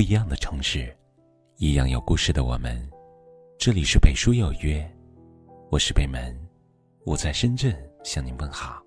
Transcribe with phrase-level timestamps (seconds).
[0.00, 0.96] 不一样的城市，
[1.58, 2.90] 一样有故事的我们。
[3.58, 4.90] 这里是北书有约，
[5.70, 6.34] 我是北门，
[7.04, 8.82] 我在深圳向您问好。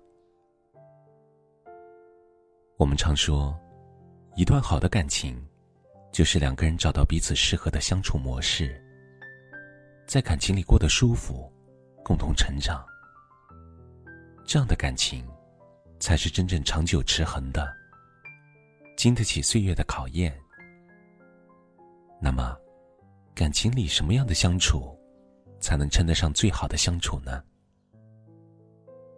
[2.76, 3.56] 我们常说，
[4.34, 5.40] 一段好的感情，
[6.10, 8.84] 就是两个人找到彼此适合的相处模式，
[10.08, 11.48] 在感情里过得舒服，
[12.02, 12.84] 共同成长。
[14.44, 15.24] 这样的感情，
[16.00, 17.72] 才是真正长久持恒的，
[18.96, 20.36] 经得起岁月的考验。
[22.24, 22.56] 那么，
[23.34, 24.98] 感情里什么样的相处，
[25.60, 27.44] 才能称得上最好的相处呢？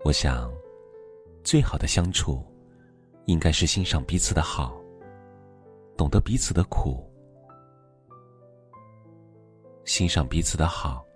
[0.02, 0.52] 我想，
[1.44, 2.44] 最好的相处，
[3.26, 4.76] 应该是欣赏彼此的好，
[5.96, 7.08] 懂得彼此的苦。
[9.84, 11.06] 欣赏彼此的好，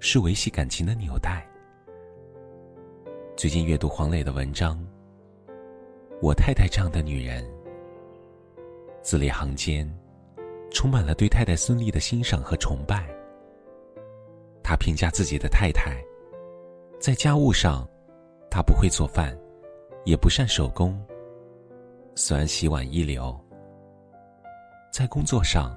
[0.00, 1.42] 是维系感情的纽带。
[3.34, 4.78] 最近阅读黄磊的文章，
[6.20, 7.42] 《我太太这样的女人》，
[9.00, 9.90] 字里行间。
[10.74, 13.08] 充满了对太太孙俪的欣赏和崇拜。
[14.62, 15.96] 他评价自己的太太，
[17.00, 17.88] 在家务上，
[18.50, 19.34] 她不会做饭，
[20.04, 21.02] 也不善手工，
[22.14, 23.38] 虽然洗碗一流。
[24.92, 25.76] 在工作上，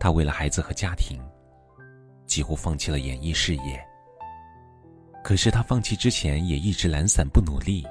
[0.00, 1.18] 他为了孩子和家庭，
[2.26, 3.84] 几乎放弃了演艺事业。
[5.22, 7.84] 可是他放弃之前也一直懒散不努力。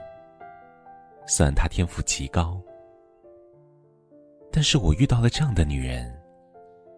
[1.28, 2.60] 虽然他天赋极高，
[4.52, 6.17] 但是我遇到了这样的女人。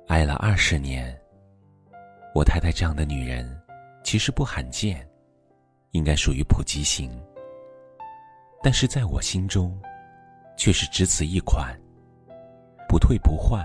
[0.09, 1.15] 爱了二十年，
[2.33, 3.47] 我太太这样的女人，
[4.03, 5.07] 其实不罕见，
[5.91, 7.11] 应该属于普及型。
[8.63, 9.79] 但是在我心中，
[10.57, 11.79] 却是只此一款，
[12.87, 13.63] 不退不换。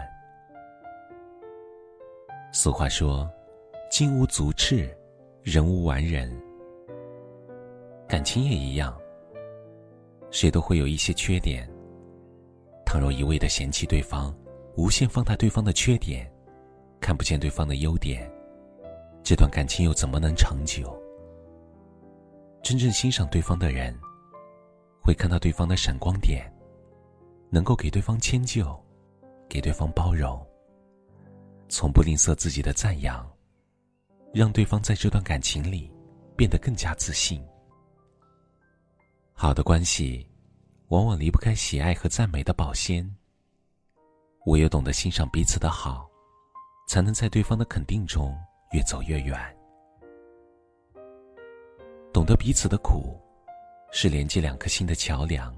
[2.53, 3.27] 俗话说
[3.91, 4.95] ：“金无足赤，
[5.43, 6.31] 人无完人。”
[8.07, 8.95] 感情也一样，
[10.31, 11.67] 谁都会有一些缺点。
[12.85, 14.37] 倘若一味的嫌弃对方，
[14.77, 16.31] 无限放大对方的缺点。
[17.05, 18.27] 看不见对方的优点，
[19.23, 20.99] 这段感情又怎么能长久？
[22.63, 23.95] 真正欣赏对方的人，
[25.03, 26.51] 会看到对方的闪光点，
[27.51, 28.75] 能够给对方迁就，
[29.51, 30.43] 给对方包容，
[31.69, 33.31] 从不吝啬自己的赞扬，
[34.33, 35.93] 让对方在这段感情里
[36.35, 37.39] 变得更加自信。
[39.35, 40.27] 好的关系，
[40.89, 43.07] 往往离不开喜爱和赞美的保鲜。
[44.47, 46.09] 唯有懂得欣赏彼此的好。
[46.87, 48.37] 才能在对方的肯定中
[48.73, 49.39] 越走越远。
[52.13, 53.21] 懂得彼此的苦，
[53.91, 55.55] 是连接两颗心的桥梁。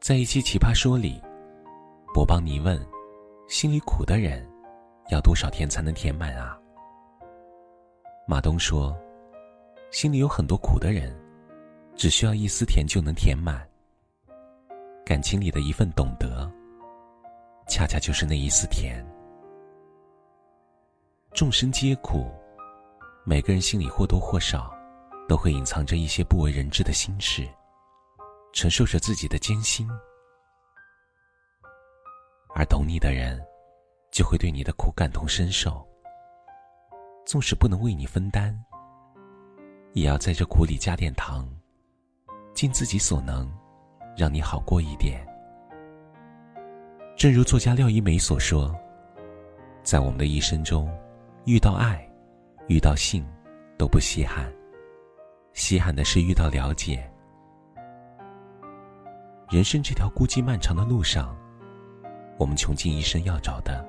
[0.00, 1.20] 在一期《奇葩说》里，
[2.12, 2.80] 博邦尼问
[3.48, 4.44] ：“心里苦的人，
[5.10, 6.58] 要多少天才能填满啊？”
[8.26, 8.96] 马东说
[9.90, 11.16] ：“心里有很多苦的人，
[11.94, 13.66] 只需要一丝甜就能填满。
[15.04, 16.50] 感情里的一份懂得，
[17.68, 19.04] 恰恰就是那一丝甜。”
[21.36, 22.32] 众生皆苦，
[23.22, 24.74] 每个人心里或多或少
[25.28, 27.46] 都会隐藏着一些不为人知的心事，
[28.54, 29.86] 承受着自己的艰辛。
[32.54, 33.38] 而懂你的人，
[34.10, 35.86] 就会对你的苦感同身受，
[37.26, 38.58] 纵使不能为你分担，
[39.92, 41.46] 也要在这苦里加点糖，
[42.54, 43.46] 尽自己所能，
[44.16, 45.20] 让你好过一点。
[47.14, 48.74] 正如作家廖一梅所说，
[49.82, 50.90] 在我们的一生中。
[51.46, 52.04] 遇到爱，
[52.66, 53.24] 遇到性，
[53.78, 54.52] 都不稀罕。
[55.52, 57.08] 稀罕的是遇到了解。
[59.48, 61.36] 人生这条孤寂漫长的路上，
[62.36, 63.88] 我们穷尽一生要找的，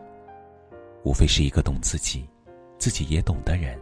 [1.03, 2.29] 无非是一个懂自己、
[2.77, 3.75] 自己也懂的人。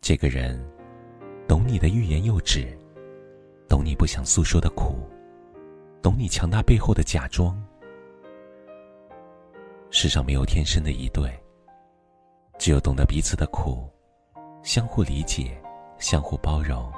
[0.00, 0.64] 这个人，
[1.48, 2.78] 懂你的欲言又止，
[3.68, 5.00] 懂你不想诉说的苦，
[6.00, 7.60] 懂你强大背后的假装。
[9.90, 11.28] 世上没有天生的一对。
[12.62, 13.90] 只有懂得彼此的苦，
[14.62, 15.60] 相互理解，
[15.98, 16.92] 相互包容，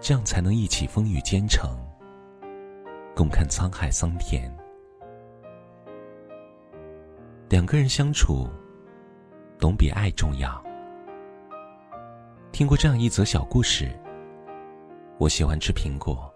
[0.00, 1.76] 这样才能一起风雨兼程，
[3.14, 4.50] 共看沧海桑田。
[7.50, 8.48] 两个人相处，
[9.60, 10.64] 懂比爱重要。
[12.50, 13.94] 听过这样一则小故事：
[15.18, 16.32] 我喜欢吃苹果，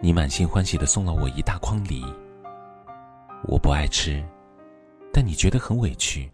[0.00, 2.04] 你满心欢喜的送了我一大筐梨。
[3.44, 4.20] 我不爱吃，
[5.12, 6.28] 但你觉得很委屈。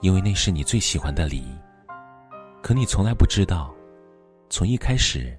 [0.00, 1.44] 因为那是你最喜欢的梨，
[2.62, 3.74] 可你从来不知道，
[4.48, 5.36] 从一开始，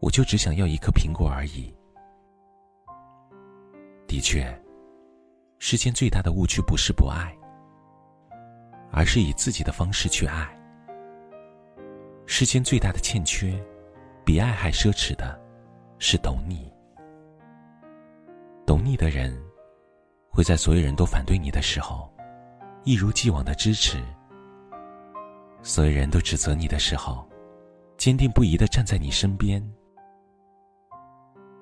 [0.00, 1.72] 我就只想要一颗苹果而已。
[4.08, 4.44] 的确，
[5.58, 7.32] 世间最大的误区不是不爱，
[8.90, 10.48] 而是以自己的方式去爱。
[12.26, 13.56] 世间最大的欠缺，
[14.24, 15.40] 比爱还奢侈的，
[16.00, 16.72] 是懂你。
[18.66, 19.32] 懂你的人，
[20.28, 22.12] 会在所有人都反对你的时候，
[22.86, 23.98] 一如既往的支持；
[25.60, 27.28] 所有人都指责你的时候，
[27.98, 29.60] 坚定不移的站在你身边。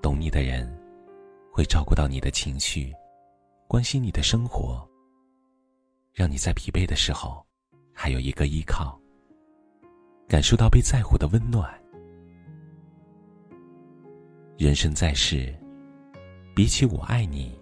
[0.02, 0.70] 懂你的人，
[1.50, 2.92] 会照顾到你的情绪，
[3.66, 4.86] 关心你的生活，
[6.12, 7.42] 让你在疲惫的时候
[7.90, 9.00] 还有一个依靠，
[10.28, 11.72] 感受到被在乎的温暖。
[14.58, 15.58] 人生在世，
[16.54, 17.58] 比起我爱你，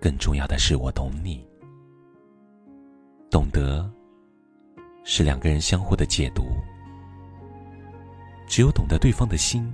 [0.00, 1.48] 更重要的是我懂你。
[3.30, 3.88] 懂得，
[5.04, 6.44] 是两个人相互的解读。
[8.48, 9.72] 只有懂得对方的心。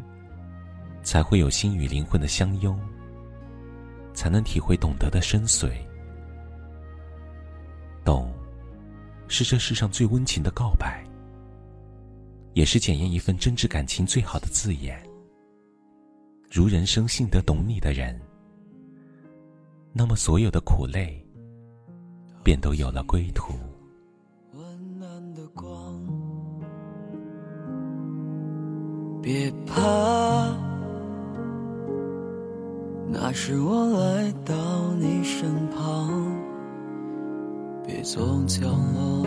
[1.03, 2.77] 才会有心与灵魂的相拥，
[4.13, 5.71] 才能体会懂得的深邃。
[8.05, 8.35] 懂，
[9.29, 11.05] 是这世上最温情的告白，
[12.55, 15.01] 也是检验一份真挚感情最好的字眼。
[16.51, 18.21] 如人生幸得懂你的人，
[19.93, 21.25] 那么所有的苦累，
[22.47, 23.55] 便都有了归途。
[24.55, 26.01] 温暖的光，
[29.21, 29.75] 别怕。
[33.11, 34.55] 那是我来到
[34.95, 36.09] 你身旁，
[37.85, 39.27] 别总角落，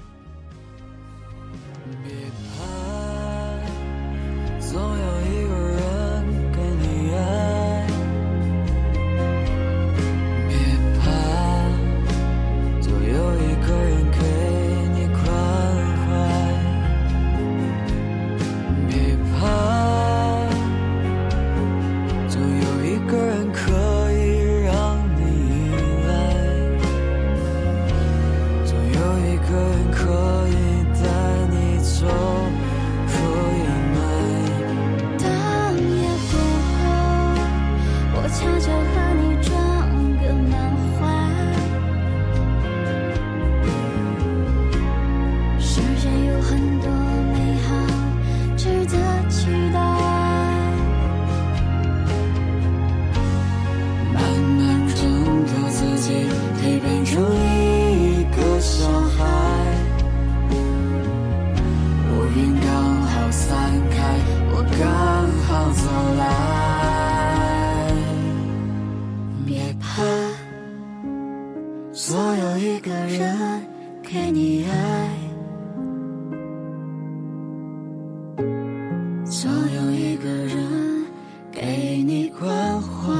[79.31, 81.05] 总有一个人
[81.53, 83.13] 给你关怀。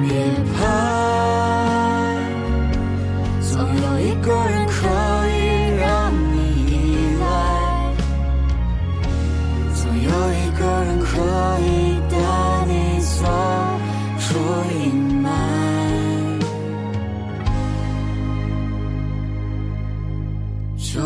[0.00, 0.14] 别
[0.54, 0.62] 怕，
[3.40, 4.86] 总有一个人可
[5.26, 5.36] 以
[5.76, 6.36] 让你
[6.70, 6.70] 依
[7.20, 7.22] 赖，
[9.74, 11.10] 总有一个人可
[11.66, 11.68] 以
[12.08, 12.14] 带
[12.68, 13.18] 你走
[14.20, 14.22] 出
[14.72, 14.99] 阴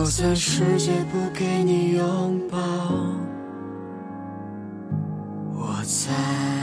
[0.04, 2.58] 就算世界不给你拥抱，
[5.56, 6.53] 我在。